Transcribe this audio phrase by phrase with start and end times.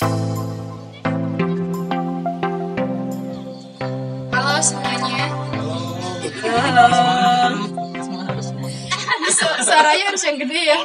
[0.00, 0.16] Halo
[4.64, 5.28] semuanya.
[9.28, 10.80] Su- Suaranya harus yang gede ya.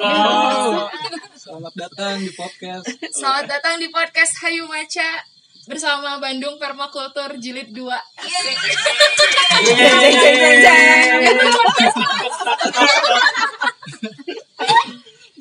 [1.39, 2.91] Selamat datang di podcast.
[3.15, 5.23] Selamat datang di podcast Hayu Maca
[5.71, 7.87] bersama Bandung Permakultur Jilid 2.
[8.19, 8.59] Asik.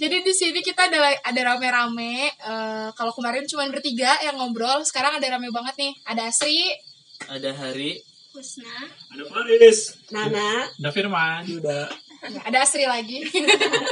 [0.05, 2.29] Jadi di sini kita ada ada rame-rame.
[2.29, 5.92] Eh, kalau kemarin cuma bertiga yang ngobrol, sekarang ada rame banget nih.
[6.05, 6.60] Ada Asri,
[7.24, 8.05] ada hari
[8.37, 8.69] Husna,
[9.16, 9.96] Ada Faris.
[10.12, 11.48] Nana, Ada Firman.
[11.56, 11.88] Udah.
[12.29, 13.24] Ya, ada Asri lagi.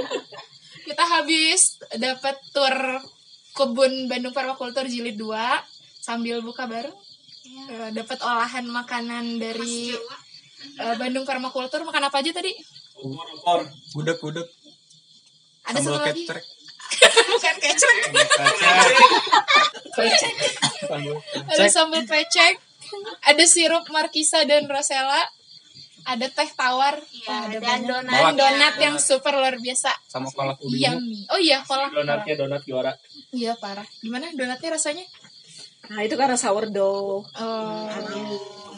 [0.87, 2.77] kita habis dapat tur
[3.57, 5.33] kebun Bandung Permakultur Jilid 2
[5.97, 6.93] sambil buka bareng.
[7.73, 9.97] Eh, dapat olahan makanan dari
[10.77, 11.89] eh, Bandung Permakultur.
[11.89, 12.53] Makan apa aja tadi?
[13.01, 13.65] Opor.
[13.97, 14.49] Gudeg gudeg.
[15.63, 16.25] Ada Sambal satu lagi?
[17.31, 17.55] Bukan.
[20.83, 21.17] Sambal
[21.49, 22.55] Ada sambal krecek.
[23.25, 25.23] Ada sirup markisa dan rosella.
[26.03, 26.99] Ada teh tawar.
[26.99, 28.11] Wah, ada dan donat.
[28.11, 29.95] Dan donat yang super luar biasa.
[30.11, 30.83] sama kolak ubi.
[30.83, 31.31] Yummy.
[31.31, 31.95] Oh iya, kolak.
[31.95, 32.93] Donatnya donat juara.
[33.31, 33.87] Iya, parah.
[34.03, 35.07] Gimana donatnya rasanya?
[35.83, 37.27] nah itu karena sourdough.
[37.27, 37.87] Oh.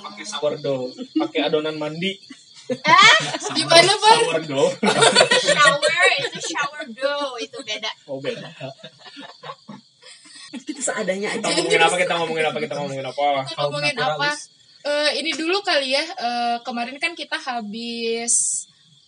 [0.04, 0.92] Pakai sourdough.
[1.16, 2.16] Pakai adonan mandi.
[3.56, 4.16] Gimana, Pak?
[4.24, 4.70] Sourdough.
[5.44, 8.48] shower itu shower dough itu beda Oh beda.
[10.54, 11.56] Kita seadanya Kita aja.
[11.60, 11.96] ngomongin apa?
[11.98, 12.58] Kita ngomongin apa?
[12.62, 13.26] Kita ngomongin apa?
[13.44, 14.28] Kita ngomongin apa?
[14.84, 16.04] Eh, ini dulu kali ya.
[16.04, 18.64] Eh, kemarin kan kita habis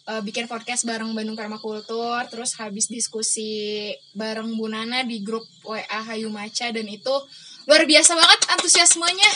[0.09, 6.01] eh, bikin podcast bareng Bandung Permakultur, terus habis diskusi bareng Bu Nana di grup WA
[6.03, 7.15] Hayu Maca dan itu
[7.69, 9.33] luar biasa banget antusiasmenya.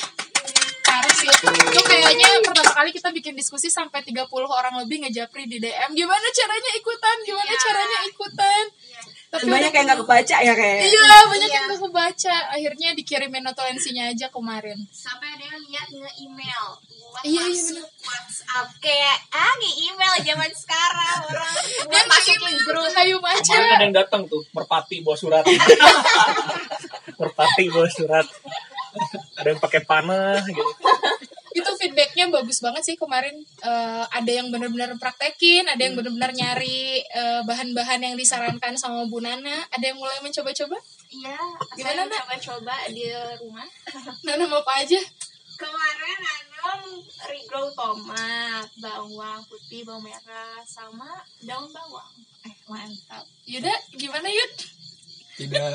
[0.90, 1.30] Parah sih.
[1.70, 5.90] Itu kayaknya pertama kali kita bikin diskusi sampai 30 orang lebih ngejapri di DM.
[5.94, 7.16] Gimana caranya ikutan?
[7.22, 8.64] Gimana caranya ikutan?
[9.30, 10.90] Tapi Banyak yang nggak kebaca ya kayak.
[10.90, 12.36] Iya, banyak yang gak kebaca.
[12.50, 14.74] Akhirnya dikirimin notulensinya aja kemarin.
[14.90, 16.66] sampai ada yang niat nge-email
[17.10, 21.54] buat Iya, iya, masuk WhatsApp kayak ah nge-email zaman sekarang orang
[21.86, 23.54] buat Dan masukin grup Hayu Maca.
[23.54, 25.46] Kemarin ada yang datang tuh, merpati bawa surat.
[27.22, 28.26] merpati bawa surat.
[29.40, 30.62] Ada yang pakai panah gitu.
[31.50, 37.04] itu feedbacknya bagus banget sih kemarin Eh, ada yang benar-benar praktekin ada yang benar-benar nyari
[37.04, 39.68] eh, bahan-bahan yang disarankan sama Bu Nana.
[39.68, 40.80] Ada yang mulai mencoba-coba?
[41.12, 41.36] Iya
[41.76, 42.16] Gimana, saya Nak?
[42.24, 43.04] coba-coba di
[43.44, 43.68] rumah.
[44.24, 44.96] Nana mau apa aja?
[45.60, 46.80] Kemarin nanam
[47.28, 52.16] regrow tomat bawang putih bawang merah sama daun bawang.
[52.48, 53.28] Eh mantap.
[53.44, 54.79] Yuda gimana Yud
[55.40, 55.72] Tidak.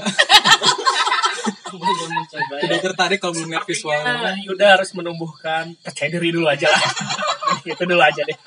[1.76, 4.38] belum mencoba Tidak tertarik kalau belum lihat visualnya.
[4.46, 6.84] Yuda harus menumbuhkan percaya diri dulu aja lah.
[7.66, 8.38] Itu dulu aja deh.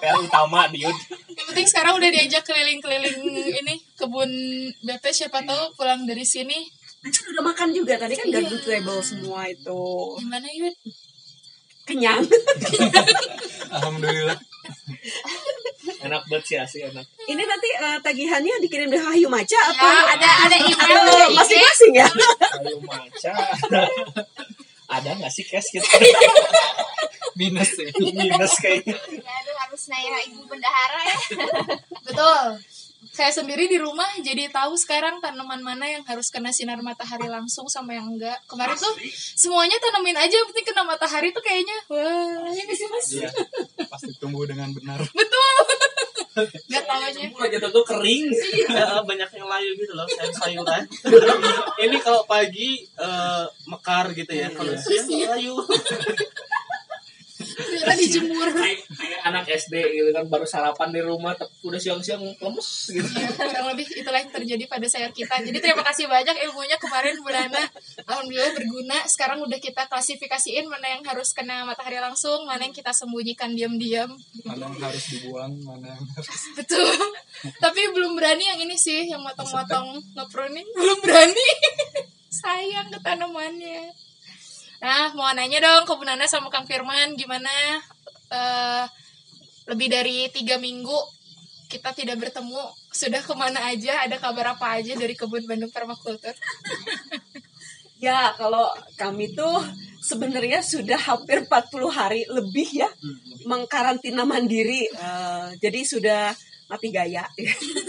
[0.00, 0.96] Yang utama di Yud.
[1.28, 3.20] yang penting sekarang udah diajak keliling-keliling
[3.52, 4.32] ini kebun
[4.80, 6.56] BP siapa tahu pulang dari sini
[7.00, 9.80] Kan udah makan juga tadi kan garden table semua itu.
[10.20, 10.76] gimana Yud
[11.88, 12.22] Kenyang.
[13.72, 14.38] Alhamdulillah.
[16.00, 17.04] Enak banget sih asli enak.
[17.24, 21.92] Ini nanti eh, tagihannya dikirim dari Hayu Maca ya atau ada ada email atau masing-masing
[21.94, 22.08] ya?
[22.08, 23.32] Ayo maca.
[24.90, 25.86] Ada nggak sih cash gitu?
[27.38, 27.94] Minus ya.
[27.94, 28.98] Minus kayaknya.
[29.22, 31.18] ya aduh harus nanya ibu bendahara ya
[32.10, 32.58] betul
[33.10, 37.70] saya sendiri di rumah jadi tahu sekarang tanaman mana yang harus kena sinar matahari langsung
[37.70, 38.94] sama yang enggak kemarin tuh
[39.38, 43.30] semuanya tanamin aja yang penting kena matahari tuh kayaknya wah ini sih mas Iya.
[43.86, 44.98] Pasti tumbuh dengan benar.
[45.06, 45.54] betul
[46.46, 47.18] nggak tahu aja.
[47.26, 48.26] Lagi tuh kering.
[48.70, 50.82] Ya, banyak yang layu gitu loh sayur sayuran.
[51.84, 55.54] Ini kalau pagi eh, mekar gitu ya kalau siang layu
[57.60, 62.22] ternyata dijemur Kayak kayak anak SD gitu kan baru sarapan di rumah tapi udah siang-siang
[62.22, 63.08] lemes gitu.
[63.16, 67.14] Ya, kurang lebih itulah yang terjadi pada sayur kita jadi terima kasih banyak ilmunya kemarin
[67.20, 67.62] Bu Nana
[68.08, 72.90] alhamdulillah berguna sekarang udah kita klasifikasiin mana yang harus kena matahari langsung mana yang kita
[72.90, 74.10] sembunyikan diam-diam
[74.44, 76.28] Mana yang harus dibuang, mana yang harus.
[76.58, 76.96] Betul.
[77.60, 80.66] Tapi belum berani yang ini sih, yang motong-motong nge-pruning.
[80.74, 81.48] Belum berani.
[82.40, 84.09] Sayang ke tanamannya.
[84.80, 87.52] Nah, mau nanya dong ke Bu Nana sama Kang Firman, gimana
[88.32, 88.84] eh,
[89.68, 90.96] lebih dari tiga minggu
[91.68, 96.34] kita tidak bertemu, sudah ke mana aja, ada kabar apa aja dari kebun Bandung Permakultur?
[98.00, 98.64] Ya, kalau
[98.96, 99.60] kami tuh
[100.00, 102.88] sebenarnya sudah hampir 40 hari lebih ya
[103.44, 104.88] mengkarantina mandiri.
[104.88, 106.32] Eh, jadi sudah
[106.70, 107.26] mati gaya.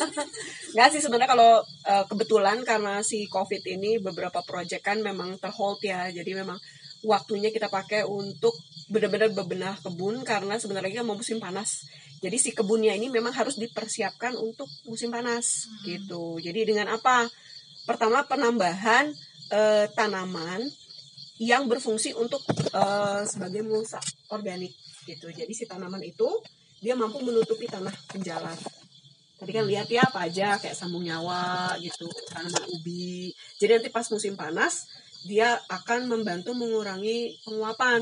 [0.74, 5.78] Nggak sih sebenarnya kalau eh, kebetulan karena si COVID ini beberapa proyek kan memang terhold
[5.86, 6.10] ya.
[6.10, 6.58] Jadi memang
[7.06, 8.58] waktunya kita pakai untuk
[8.90, 11.86] benar-benar bebenah kebun karena sebenarnya kan mau musim panas.
[12.22, 16.42] Jadi si kebunnya ini memang harus dipersiapkan untuk musim panas gitu.
[16.42, 17.30] Jadi dengan apa?
[17.86, 19.14] Pertama penambahan
[19.54, 20.66] eh, tanaman
[21.42, 22.42] yang berfungsi untuk
[22.74, 23.98] eh, sebagai mulsa
[24.30, 24.74] organik
[25.10, 25.34] gitu.
[25.34, 26.30] Jadi si tanaman itu
[26.82, 28.58] dia mampu menutupi tanah penjalar.
[29.38, 33.30] Tadi kan lihat ya apa aja kayak sambung nyawa gitu, tanaman ubi.
[33.58, 34.86] Jadi nanti pas musim panas
[35.26, 38.02] dia akan membantu mengurangi penguapan.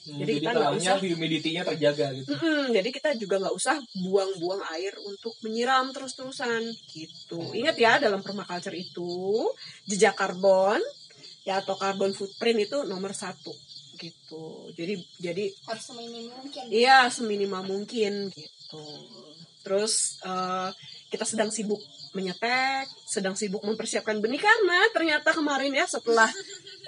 [0.00, 2.30] Hmm, Jadi jadi kita nggak usah- humidity-nya terjaga gitu.
[2.32, 7.38] Mm-mm, jadi kita juga nggak usah buang-buang air untuk menyiram terus-terusan gitu.
[7.54, 9.46] Ingat ya dalam permaculture itu
[9.86, 10.80] jejak karbon
[11.44, 13.52] ya atau carbon footprint itu nomor satu
[14.00, 14.72] gitu.
[14.72, 18.84] Jadi jadi harus seminim mungkin Iya, seminimal mungkin gitu.
[19.60, 20.70] Terus eh,
[21.12, 21.78] kita sedang sibuk
[22.10, 26.26] menyetek, sedang sibuk mempersiapkan benih karena ternyata kemarin ya setelah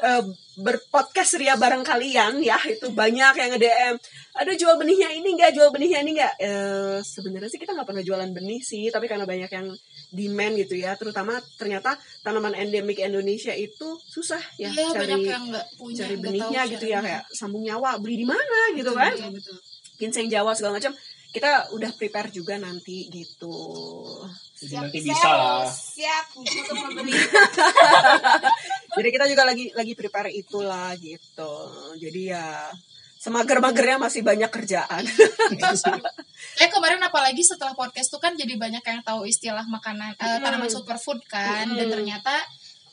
[0.03, 0.25] eh,
[0.59, 3.94] berpodcast ria bareng kalian ya itu banyak yang nge-DM,
[4.35, 6.35] aduh jual benihnya ini enggak, jual benihnya ini enggak.
[6.43, 9.69] Eh, sebenarnya sih kita nggak pernah jualan benih sih, tapi karena banyak yang
[10.12, 15.44] demand gitu ya, terutama ternyata tanaman endemik Indonesia itu susah ya Iya, banyak cari yang
[15.49, 19.12] nggak punya cari benihnya tahu gitu ya kayak sambung nyawa beli di mana gitu kan?
[19.17, 19.56] Iya, betul.
[19.97, 20.93] ginseng Jawa segala macam.
[21.32, 23.56] Kita udah prepare juga nanti gitu.
[24.62, 25.64] Jadi nanti bisa lah.
[25.64, 27.17] siap untuk membeli.
[29.00, 31.55] Jadi kita juga lagi lagi prepare itulah gitu.
[31.97, 32.69] Jadi ya
[33.22, 35.06] semager-magernya masih banyak kerjaan
[36.58, 40.66] Eh kemarin apalagi setelah podcast tuh kan jadi banyak yang tahu istilah makanan eh, tanaman
[40.66, 41.92] superfood kan dan Mm.
[41.92, 42.34] ternyata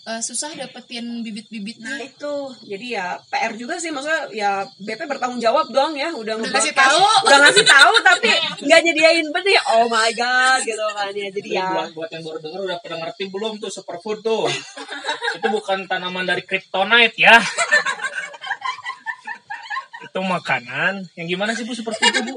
[0.05, 1.91] eh, susah dapetin bibit-bibitnya.
[1.91, 2.33] nah itu
[2.63, 7.01] jadi ya PR juga sih maksudnya ya BP bertanggung jawab dong ya udah ngasih tahu.
[7.25, 8.29] udah ngasih tahu tapi
[8.63, 12.23] nggak nyediain benih oh my god gitu kan ya jadi Jadi ya buat, buat yang
[12.23, 14.45] baru denger udah pada ngerti belum tuh superfood tuh.
[15.29, 17.37] itu bukan tanaman dari kryptonite ya.
[20.09, 21.05] Itu makanan.
[21.13, 22.35] Yang gimana sih Bu superfood itu, Bu?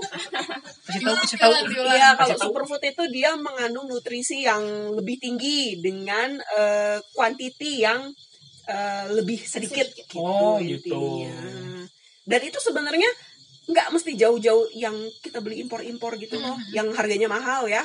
[0.84, 1.52] Kasih tahu, kasih tahu.
[1.72, 6.36] Iya, kalau superfood itu dia mengandung nutrisi yang lebih tinggi dengan
[7.16, 8.12] quantity yang
[8.62, 10.94] eh, lebih sedikit, gitu, Oh, gitu.
[10.94, 11.34] intinya.
[12.22, 13.10] Dan itu sebenarnya
[13.66, 17.82] nggak mesti jauh-jauh yang kita beli impor-impor gitu loh, yang harganya mahal ya.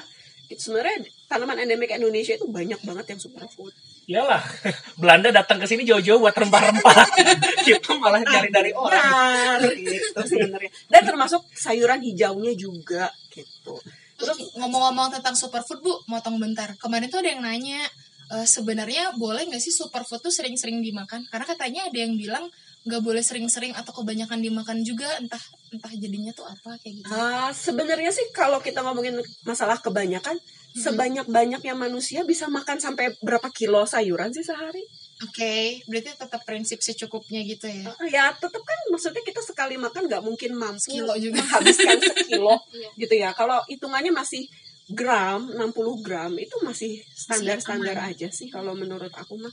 [0.54, 3.74] Itu sebenarnya tanaman endemik Indonesia itu banyak banget yang superfood.
[4.08, 4.40] Iyalah,
[5.04, 6.96] Belanda datang ke sini jauh-jauh buat rempah-rempah.
[7.68, 9.60] Kita malah nyari dari orang.
[9.60, 10.72] Benar, gitu sebenarnya.
[10.88, 13.76] Dan termasuk sayuran hijaunya juga gitu.
[14.16, 16.72] Terus ngomong-ngomong tentang superfood bu, motong bentar.
[16.80, 17.84] Kemarin tuh ada yang nanya
[18.32, 21.28] eh, sebenarnya boleh nggak sih superfood tuh sering-sering dimakan?
[21.28, 22.48] Karena katanya ada yang bilang
[22.88, 25.20] nggak boleh sering-sering atau kebanyakan dimakan juga.
[25.20, 25.44] Entah
[25.76, 27.12] entah jadinya tuh apa kayak gitu.
[27.12, 30.40] Ah, sebenarnya sih kalau kita ngomongin masalah kebanyakan,
[30.78, 34.86] sebanyak-banyaknya manusia bisa makan sampai berapa kilo sayuran sih sehari?
[35.18, 37.90] Oke, berarti tetap prinsip secukupnya gitu ya.
[37.90, 41.42] Ah, Ya, tetap kan maksudnya kita sekali makan nggak mungkin mampu Sekilo juga.
[41.42, 42.90] menghabiskan sekilo Iya.
[42.96, 43.30] gitu ya.
[43.34, 44.46] Kalau hitungannya masih
[44.88, 49.52] gram, 60 gram itu masih standar-standar aja sih kalau menurut aku mah.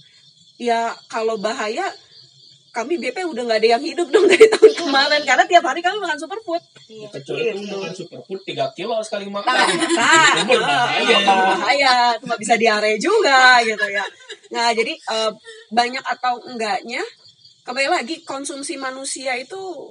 [0.54, 1.88] Ya, kalau bahaya
[2.74, 6.02] kami BP udah nggak ada yang hidup dong dari tahun kemarin karena tiap hari kami
[6.02, 6.62] makan superfood.
[6.90, 9.54] Kecuali itu makan superfood 3 kilo sekali makan.
[9.94, 10.58] nah, itu
[11.22, 14.02] berbahaya, cuma bisa diare juga gitu ya.
[14.50, 15.32] Nah, jadi eh,
[15.70, 17.00] banyak atau enggaknya
[17.62, 19.88] kembali lagi konsumsi manusia itu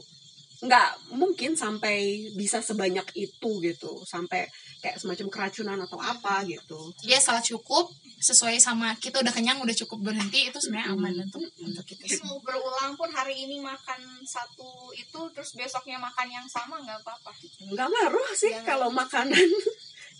[0.63, 4.47] nggak mungkin sampai bisa sebanyak itu gitu, sampai
[4.83, 6.91] kayak semacam keracunan atau apa gitu.
[7.03, 7.87] Dia salah cukup
[8.23, 12.31] sesuai sama kita udah kenyang udah cukup berhenti itu sebenarnya aman untuk untuk kita semua.
[12.31, 17.35] mau berulang pun hari ini makan satu itu terus besoknya makan yang sama nggak apa-apa.
[17.67, 19.35] Nggak ngaruh sih kalau makanan.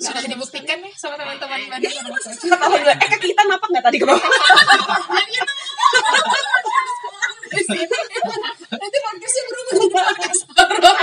[0.04, 2.18] Sudah dibuktikan ya sama teman-teman Bandung sama.
[2.20, 4.20] Ketahuan gue, eh kaki kita napak nggak tadi ke bawah?
[8.74, 10.98] Nanti podcastnya berubah jadi podcast horor.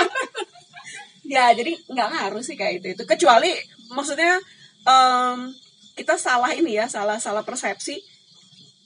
[1.39, 3.55] ya jadi nggak ngaruh sih kayak itu itu kecuali
[3.95, 4.43] maksudnya
[4.83, 5.55] em,
[6.01, 8.01] kita salah ini ya salah salah persepsi.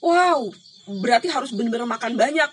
[0.02, 0.50] Wow
[0.88, 2.50] berarti harus bener-bener makan banyak.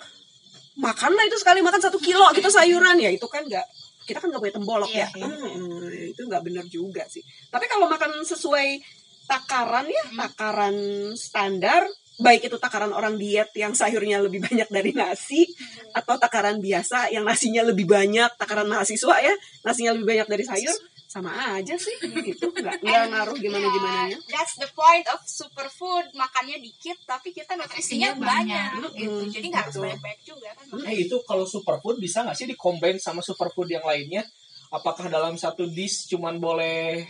[0.79, 2.95] Makanlah itu sekali makan satu kilo gitu sayuran.
[2.97, 3.65] Ya itu kan nggak
[4.07, 5.07] kita kan nggak punya tembolok Iya, ya.
[5.19, 5.27] iya.
[5.27, 7.21] Hmm, itu nggak bener juga sih.
[7.51, 8.79] Tapi kalau makan sesuai
[9.27, 10.75] takaran ya takaran
[11.15, 11.87] standar
[12.19, 15.47] baik itu takaran orang diet yang sayurnya lebih banyak dari nasi
[15.95, 19.31] atau takaran biasa yang nasinya lebih banyak takaran mahasiswa ya
[19.63, 20.75] nasinya lebih banyak dari sayur
[21.11, 21.91] sama aja sih
[22.31, 26.07] itu nggak nggak ngaruh gimana gimana Ya, That's the point of superfood.
[26.15, 28.95] Makannya dikit tapi kita nutrisinya banyak, banyak.
[28.95, 29.19] gitu.
[29.19, 29.83] Mm, Jadi nggak harus betul.
[29.83, 30.65] banyak-banyak juga kan.
[30.87, 34.23] Eh itu kalau superfood bisa nggak sih dicombine sama superfood yang lainnya?
[34.71, 37.03] Apakah dalam satu dish cuman boleh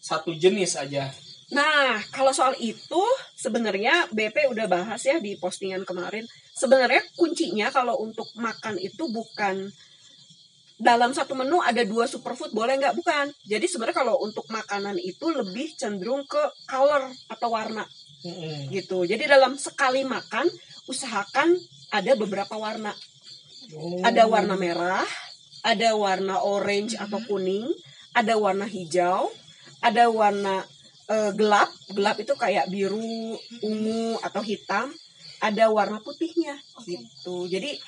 [0.00, 1.12] satu jenis aja?
[1.48, 3.02] Nah, kalau soal itu
[3.36, 6.24] sebenarnya BP udah bahas ya di postingan kemarin.
[6.52, 9.68] Sebenarnya kuncinya kalau untuk makan itu bukan
[10.78, 13.26] dalam satu menu ada dua superfood boleh nggak bukan.
[13.44, 16.38] Jadi sebenarnya kalau untuk makanan itu lebih cenderung ke
[16.70, 17.82] color atau warna
[18.22, 18.70] Mm-mm.
[18.70, 19.02] gitu.
[19.02, 20.46] Jadi dalam sekali makan
[20.86, 21.58] usahakan
[21.90, 22.94] ada beberapa warna.
[23.74, 24.00] Oh.
[24.06, 25.04] Ada warna merah,
[25.66, 27.68] ada warna orange atau kuning,
[28.14, 29.28] ada warna hijau,
[29.82, 30.62] ada warna
[31.10, 31.68] eh, gelap.
[31.90, 33.34] Gelap itu kayak biru,
[33.66, 34.94] ungu atau hitam.
[35.38, 37.46] Ada warna putihnya gitu.
[37.46, 37.78] Jadi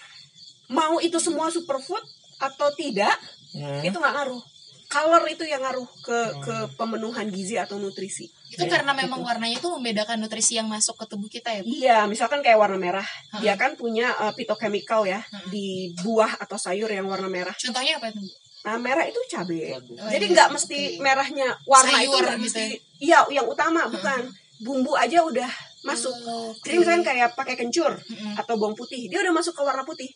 [0.71, 2.03] mau itu semua superfood
[2.41, 3.13] atau tidak
[3.51, 3.83] Hmm.
[3.83, 4.43] itu nggak ngaruh.
[4.87, 8.27] Color itu yang ngaruh ke ke pemenuhan gizi atau nutrisi.
[8.47, 11.63] Itu karena memang warnanya itu membedakan nutrisi yang masuk ke tubuh kita ya.
[11.63, 11.71] Bu?
[11.71, 13.39] Iya, misalkan kayak warna merah, Ha.
[13.39, 15.47] dia kan punya uh, phytochemical ya Ha.
[15.47, 17.55] di buah atau sayur yang warna merah.
[17.55, 18.19] Contohnya apa itu?
[18.19, 18.31] Bu?
[18.61, 19.79] Nah, merah itu cabai.
[19.79, 20.55] Oh, Jadi iya, nggak oke.
[20.59, 22.79] mesti merahnya warna itu Sayur nggak gitu mesti ya?
[22.99, 24.21] iya yang utama bukan.
[24.61, 25.49] Bumbu aja udah
[25.83, 26.13] masuk.
[26.23, 26.61] Oh, oke.
[26.61, 28.37] Jadi misalnya kayak pakai kencur Mm-mm.
[28.37, 30.11] atau bawang putih, dia udah masuk ke warna putih.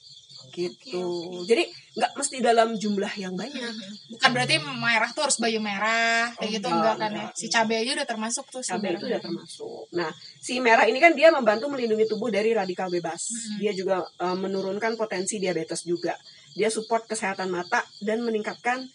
[0.55, 1.05] Gitu.
[1.45, 3.75] Jadi nggak mesti dalam jumlah yang banyak.
[4.11, 7.27] Bukan berarti merah tuh harus baju merah kayak gitu Oh, enggak enggak, kan ya.
[7.35, 9.85] Si cabai aja udah termasuk tuh Cabai itu udah termasuk.
[9.95, 13.31] Nah, si merah ini kan dia membantu melindungi tubuh dari radikal bebas.
[13.31, 13.59] Hmm.
[13.63, 16.15] Dia juga uh, menurunkan potensi diabetes juga.
[16.55, 18.87] Dia support kesehatan mata dan meningkatkan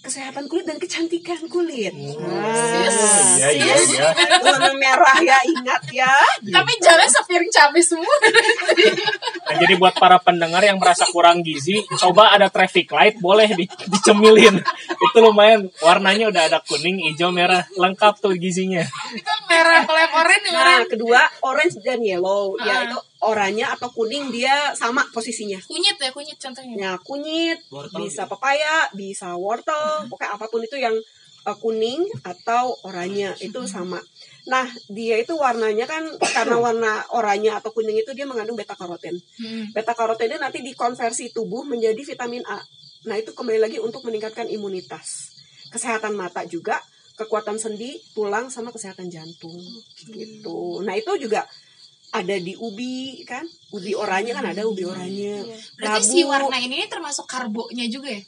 [0.00, 1.92] kesehatan kulit dan kecantikan kulit.
[1.92, 2.56] Nah,
[3.36, 4.08] Iya, iya, sis, iya.
[4.40, 6.08] warna merah ya ingat ya.
[6.40, 8.08] Tapi jangan sepiring cabai semua.
[9.60, 13.68] Nah, jadi buat para pendengar yang merasa kurang gizi, coba ada traffic light boleh di-
[13.68, 14.56] dicemilin.
[14.88, 18.80] Itu lumayan warnanya udah ada kuning, hijau, merah, lengkap tuh gizinya.
[19.12, 20.88] Itu merah kalau yang oranye Nah, oranye.
[20.88, 22.56] kedua orange dan yellow.
[22.56, 22.64] Ah.
[22.64, 25.60] Ya itu oranye atau kuning dia sama posisinya.
[25.68, 26.74] Kunyit ya, kunyit contohnya.
[26.74, 30.96] Ya, kunyit, Wortel bisa pepaya, bisa wortel, pokoknya apa pun itu yang
[31.44, 34.00] uh, kuning atau oranye itu sama.
[34.48, 39.18] Nah, dia itu warnanya kan karena warna oranye atau kuning itu dia mengandung beta karoten.
[39.36, 39.72] Hmm.
[39.74, 42.60] Beta karoten ini nanti dikonversi tubuh menjadi vitamin A.
[43.08, 45.32] Nah, itu kembali lagi untuk meningkatkan imunitas.
[45.72, 46.80] Kesehatan mata juga,
[47.16, 49.60] kekuatan sendi, tulang sama kesehatan jantung
[50.08, 50.80] gitu.
[50.84, 51.44] Nah, itu juga
[52.10, 53.46] ada di ubi kan?
[53.70, 55.46] Ubi oranye kan ada ubi oranye.
[55.78, 56.10] Berarti Labu.
[56.10, 58.22] si warna ini termasuk karbonya juga ya?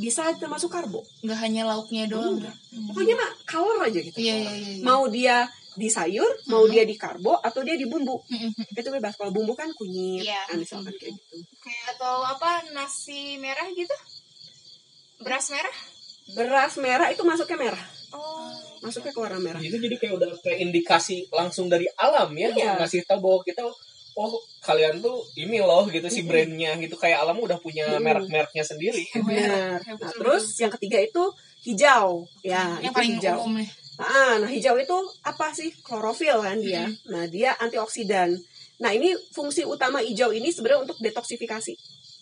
[0.00, 1.04] Bisa termasuk karbo.
[1.20, 2.40] Nggak hanya lauknya doang.
[2.40, 2.52] ya?
[2.88, 4.16] Pokoknya mah color aja gitu.
[4.16, 4.68] Iya, iya, iya.
[4.80, 4.82] iya.
[4.82, 5.44] Mau dia
[5.76, 8.16] di sayur, mau dia di karbo, atau dia di bumbu.
[8.26, 8.50] Mm-mm.
[8.74, 9.14] Itu bebas.
[9.14, 10.40] Kalau bumbu kan kunyit, Iya.
[10.48, 11.36] kan misalkan kayak gitu.
[11.60, 13.94] Kayak atau apa nasi merah gitu?
[15.20, 15.76] Beras merah?
[16.32, 17.84] Beras merah itu masuknya merah.
[18.10, 18.50] Oh.
[18.80, 19.60] Masuknya ke warna merah.
[19.60, 22.80] Itu jadi kayak udah kayak indikasi langsung dari alam ya, Iya.
[22.80, 23.62] ngasih tahu bahwa kita
[24.20, 28.04] oh kalian tuh ini loh gitu si brandnya gitu kayak alam udah punya Mm.
[28.04, 29.04] merek-mereknya sendiri.
[29.16, 29.80] Benar.
[29.80, 31.22] Ya, Nah, terus yang ketiga itu
[31.62, 32.28] hijau.
[32.42, 33.36] Ya, yang itu paling hijau.
[33.40, 33.68] umum nih.
[33.96, 35.72] Ah, nah hijau itu apa sih?
[35.80, 36.84] Klorofil kan dia.
[37.06, 38.32] Nah, dia antioksidan.
[38.78, 41.72] Nah, ini fungsi utama hijau ini sebenarnya untuk detoksifikasi.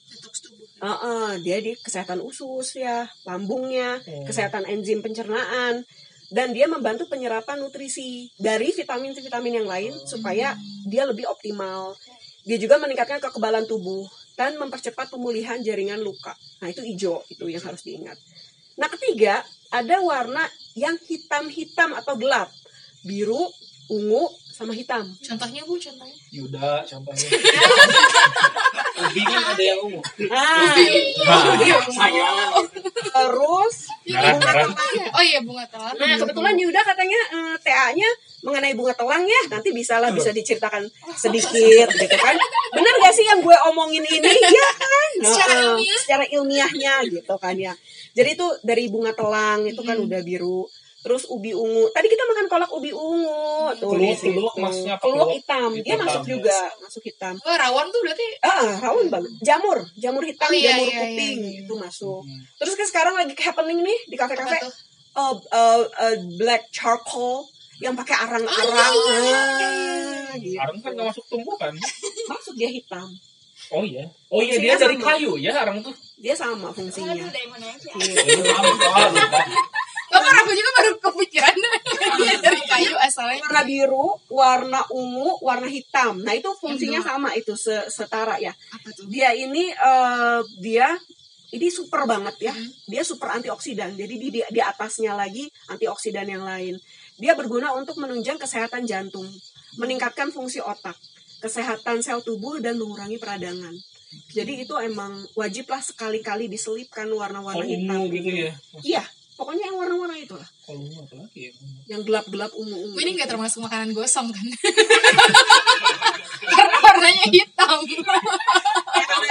[0.09, 0.67] Detox tubuh.
[0.79, 4.23] Heeh, dia di kesehatan usus ya, lambungnya, Hmm.
[4.25, 5.83] kesehatan enzim pencernaan,
[6.29, 10.53] dan dia membantu penyerapan nutrisi dari vitamin-vitamin yang lain supaya
[10.85, 11.97] dia lebih optimal.
[12.45, 14.05] Dia juga meningkatkan kekebalan tubuh
[14.37, 16.37] dan mempercepat pemulihan jaringan luka.
[16.63, 18.17] Nah itu hijau itu yang harus diingat.
[18.79, 20.45] Nah ketiga ada warna
[20.79, 22.49] yang hitam-hitam atau gelap,
[23.05, 23.51] biru,
[23.89, 25.07] ungu, sama hitam.
[25.23, 26.19] Contohnya Bu, contohnya.
[26.35, 27.29] Yuda contohnya.
[28.99, 30.03] Ubi kan ada yang ungu.
[30.27, 30.75] Nah,
[31.87, 32.67] sayang
[32.99, 34.67] terus bunga merah.
[34.67, 34.95] telang.
[35.15, 35.95] Oh iya bunga telang.
[35.95, 38.09] Nah, kebetulan Yuda katanya eh, TA-nya
[38.43, 39.41] mengenai bunga telang ya.
[39.55, 42.35] Nanti bisa lah bisa diceritakan sedikit gitu kan.
[42.75, 44.33] Bener gak sih yang gue omongin ini?
[44.35, 45.11] Iya kan?
[45.31, 45.99] Secara Heeh, ilmiah.
[46.03, 47.75] secara ilmiahnya gitu kan ya.
[48.15, 50.67] Jadi itu dari bunga telang itu kan udah biru.
[50.99, 51.87] Terus ubi ungu.
[51.89, 53.71] Tadi kita makan kolak ubi ungu.
[53.79, 54.35] Tuh, Keluak- di situ.
[54.35, 55.03] keluak maksudnya apa?
[55.03, 55.71] Keluak Keluak hitam.
[55.73, 56.29] Dia hitam, masuk ya.
[56.29, 57.35] juga, masuk hitam.
[57.39, 59.31] Oh, rawon tuh berarti Ah, rawon banget.
[59.41, 61.61] Jamur, jamur hitam, Oh, iya, jamur iya, putih iya, iya.
[61.63, 62.21] itu masuk.
[62.21, 62.41] Hmm.
[62.57, 64.73] Terus kan sekarang lagi happening nih di kafe-kafe apa tuh?
[65.15, 67.47] uh, uh, uh, black charcoal
[67.79, 68.75] yang pakai arang-arang.
[68.75, 70.59] Ah, gitu.
[70.59, 71.73] Arang kan nggak masuk tumbuhan.
[72.27, 73.07] Masuk dia hitam.
[73.69, 74.03] Oh iya.
[74.29, 75.07] Oh iya dia Fungsinya dari sama.
[75.15, 75.95] kayu ya arang tuh.
[76.17, 77.15] Dia sama fungsinya.
[77.15, 77.87] dari mana aja?
[77.87, 78.43] Gitu.
[80.09, 80.68] Bapak aku juga
[81.11, 81.55] kepikiran
[82.19, 83.41] dia dari kayu asalnya.
[83.45, 86.21] Warna biru, warna ungu, warna hitam.
[86.21, 88.53] Nah itu fungsinya sama itu se- setara ya.
[88.53, 89.09] Apa tuh?
[89.09, 90.93] Dia ini eh, dia
[91.49, 92.55] ini super banget ya.
[92.85, 93.97] Dia super antioksidan.
[93.97, 96.77] Jadi di di, di atasnya lagi antioksidan yang lain.
[97.17, 99.27] Dia berguna untuk menunjang kesehatan jantung,
[99.75, 100.95] meningkatkan fungsi otak,
[101.41, 103.75] kesehatan sel tubuh dan mengurangi peradangan.
[104.33, 107.93] Jadi itu emang wajiblah sekali-kali diselipkan warna-warna Kalau hitam.
[107.93, 108.53] ungu gitu ya.
[108.81, 109.05] Iya,
[109.39, 110.49] pokoknya yang warna-warna itu lah.
[110.67, 111.53] Kalau ungu apa lagi ya?
[111.95, 112.99] Yang gelap-gelap ungu-ungu.
[112.99, 114.47] Ini nggak termasuk makanan gosong kan?
[116.59, 117.79] Karena warnanya hitam.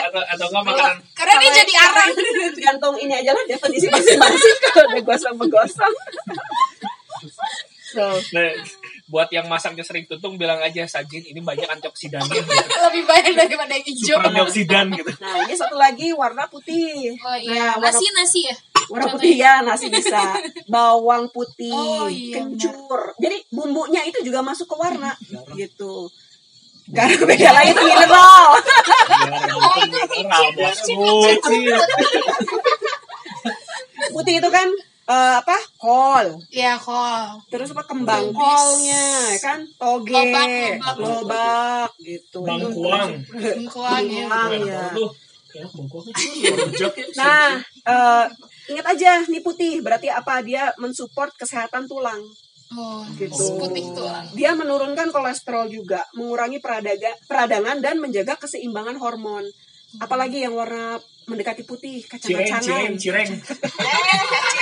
[0.08, 2.10] Atau atau enggak makanan Karena dia jadi arang.
[2.56, 5.96] Tergantung ini aja lah definisi masing-masing kalau ada gosong menggosong.
[7.88, 8.04] So,
[8.36, 8.52] Nah,
[9.08, 12.52] buat yang masaknya sering tuntung bilang aja sajin ini banyak antioksidannya gitu.
[12.92, 14.18] Lebih banyak daripada yang hijau.
[14.20, 17.16] antioksidan gitu Nah, ini satu lagi warna putih.
[17.16, 18.56] Oh iya, Nah, warna, nasi nasi ya.
[18.88, 20.36] Warna putih ya, nasi bisa.
[20.74, 23.16] Bawang putih, Oh, iya, kencur.
[23.20, 25.12] Jadi bumbunya itu juga masuk ke warna
[25.56, 26.08] gitu.
[26.88, 28.44] Karena beda lagi itu mineral.
[30.16, 31.04] mineral bosku
[34.08, 34.68] Putih itu kan
[35.08, 35.58] eh, apa?
[35.76, 36.40] Kol.
[36.48, 37.44] Iya, kol.
[37.52, 39.60] Terus apa kembang kolnya, ya kan?
[39.76, 40.96] Toge, Lobak, lobak.
[41.00, 42.40] lobak, gitu.
[42.44, 44.28] bangkuang Bengkoang ya.
[44.28, 44.84] Bengkoang, ya.
[45.58, 45.68] Ya.
[47.20, 48.26] Nah, eh,
[48.70, 50.46] ingat aja nih putih berarti apa?
[50.46, 52.22] Dia mensupport kesehatan tulang.
[52.78, 53.58] Oh, Gitu.
[53.58, 54.28] putih tulang.
[54.36, 59.48] Dia menurunkan kolesterol juga, mengurangi peradaga, peradangan dan menjaga keseimbangan hormon.
[60.04, 62.96] Apalagi yang warna mendekati putih, cireng cireng kacang-kacangan.
[62.96, 63.30] cireng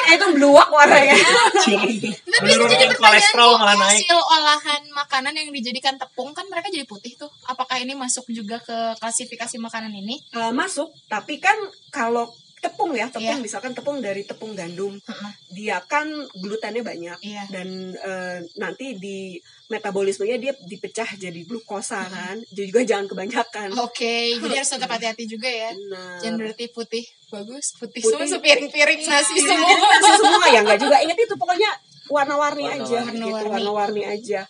[0.06, 1.14] Eh, itu beluak warnanya.
[1.62, 1.94] cireng
[2.26, 6.90] Tapi itu jadi kolesterol malah naik hasil olahan makanan yang dijadikan tepung kan mereka jadi
[6.90, 7.30] putih tuh.
[7.46, 10.18] Apakah ini masuk juga ke klasifikasi makanan ini?
[10.34, 11.56] Eh, masuk, tapi kan
[11.94, 12.34] kalau
[12.66, 13.44] tepung ya, tepung Iya.
[13.44, 15.32] misalkan tepung dari tepung gandum, Heeh.
[15.52, 17.44] dia kan glutennya banyak Iya.
[17.48, 22.38] dan eh, nanti di metabolismenya dia dipecah jadi glukosa kan.
[22.48, 23.70] Jadi juga jangan kebanyakan.
[23.80, 25.74] Oke, jadi harus tetap hati-hati juga ya.
[25.88, 28.14] Nah, Jangan berarti putih bagus, putih, Putih.
[28.16, 29.68] semua sepiring-piring nasi Iya, semua.
[29.68, 31.70] jadi nasi semua ya enggak juga ingat itu pokoknya
[32.08, 33.26] warna-warni aja Warna-warni.
[33.26, 34.42] gitu warna-warni aja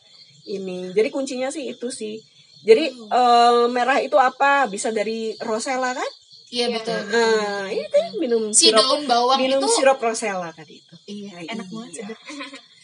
[0.46, 2.20] ini jadi kuncinya sih itu sih
[2.62, 6.10] jadi eh, merah itu apa bisa dari rosella kan
[6.56, 7.00] Iya betul.
[7.12, 11.68] nah itu minum Si sirup daun bawang minum itu sirup rosella tadi itu iya, enak
[11.68, 11.76] iya.
[11.76, 12.20] banget sedap.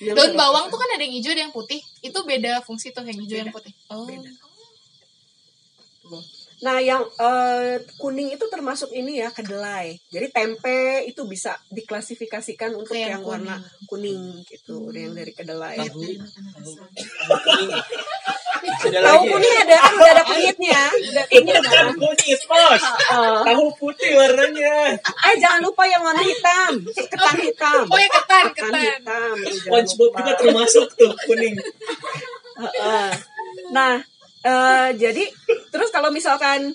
[0.01, 0.73] Minum Daun bawang rosella.
[0.75, 1.79] tuh kan ada yang hijau, ada yang putih.
[2.03, 3.71] Itu beda fungsi tuh yang hijau yang putih.
[3.87, 4.03] Oh.
[4.09, 4.27] Beda.
[6.61, 9.97] Nah, yang eh, kuning itu termasuk ini ya kedelai.
[10.13, 13.57] Jadi tempe itu bisa diklasifikasikan untuk yang yang, warna
[13.89, 15.77] kuning gitu, yang dari kedelai.
[15.81, 16.01] Tahu.
[16.01, 17.71] Tahu kuning.
[18.61, 19.31] Ada Tahu lagi ya?
[19.33, 21.81] kuning ada kan udah ada kunyitnya, udah kunyitnya.
[21.97, 22.83] kunyit bos
[23.41, 27.83] tahu putih warnanya Eh jangan lupa yang warna hitam, ketan hitam.
[27.89, 28.85] Oh ya ketan, Ketan ketan.
[29.01, 29.35] hitam.
[29.65, 31.55] SpongeBob juga termasuk tuh kuning
[32.61, 33.09] Heeh.
[33.71, 33.97] Nah,
[34.41, 35.23] eh, jadi
[35.71, 36.69] terus kalau misalkan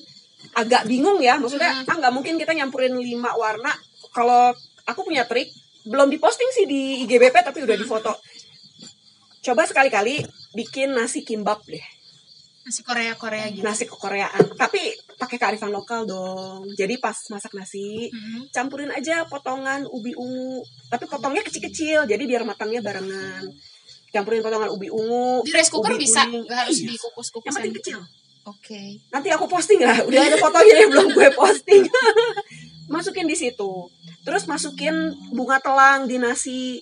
[0.53, 3.71] agak bingung ya, maksudnya ah nggak mungkin kita nyampurin lima warna.
[4.11, 4.51] Kalau
[4.83, 5.53] aku punya trik,
[5.85, 8.17] belum diposting sih di IGBP tapi udah difoto.
[9.45, 11.85] Coba sekali-kali bikin nasi kimbap deh,
[12.65, 13.63] Nasi Korea Korea gitu.
[13.63, 14.57] nasi kekoreaan.
[14.57, 14.81] Tapi
[15.15, 16.67] pakai kearifan lokal dong.
[16.73, 18.49] Jadi pas masak nasi, Hmm.
[18.51, 20.61] campurin aja potongan ubi ungu.
[20.89, 23.47] Tapi potongnya kecil-kecil, jadi biar matangnya barengan.
[24.09, 25.45] Campurin potongan ubi ungu.
[25.45, 26.89] Di rice cooker ubi bisa, nggak harus Iya.
[26.91, 27.47] dikukus-kukus.
[27.47, 27.83] Yang penting gitu.
[27.85, 28.01] kecil.
[28.47, 29.03] Oke.
[29.11, 31.83] nanti aku posting lah udah ada fotonya yang belum gue posting
[32.87, 33.91] masukin di situ
[34.23, 34.95] terus masukin
[35.31, 36.79] bunga telang di nasi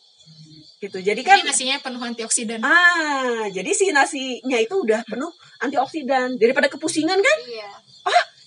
[0.85, 2.61] gitu jadi kan Jadi nasinya penuh antioksidan.
[2.61, 7.71] ah jadi si nasinya itu udah penuh antioksidan daripada kepusingan kan Iya.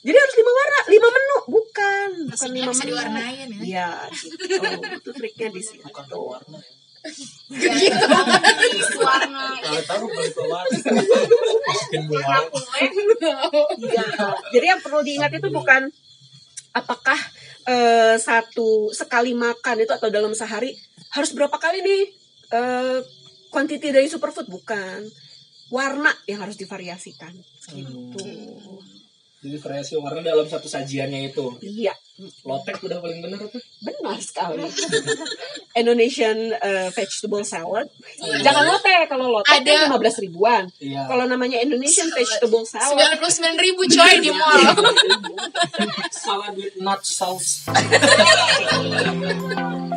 [0.05, 3.59] jadi harus lima warna lima menu bukan bukan Nasinya lima bisa menu diwarnain ya.
[3.59, 4.55] Iya, gitu.
[5.01, 5.83] itu triknya di situ.
[5.83, 6.39] Bukan ya.
[7.57, 8.99] Gitu.
[8.99, 10.77] warna Kalau tahu bukan pewarna.
[11.67, 12.59] Masukin warna bola.
[12.67, 12.83] kue
[13.79, 14.05] Iya.
[14.51, 15.87] Jadi yang perlu diingat itu bukan
[16.71, 17.19] apakah
[17.65, 20.71] eh, satu sekali makan itu atau dalam sehari
[21.11, 22.03] harus berapa kali nih
[22.49, 22.97] eh
[23.47, 25.01] quantity dari superfood bukan
[25.67, 27.35] warna yang harus divariasikan
[27.67, 28.23] gitu.
[29.37, 31.91] jadi variasi warna dalam satu sajiannya itu Iya,
[32.41, 34.65] lotek udah paling benar tuh benar sekali.
[35.77, 37.85] Indonesian eh, vegetable salad.
[38.17, 40.65] Jangan lotte kalau lotte Ada- kan 15 ribuan.
[40.81, 44.61] iya Kalau namanya Indonesian vegetable salad Sembilan puluh sembilan ribu coy di mall.
[46.17, 47.69] Salad with nut sauce.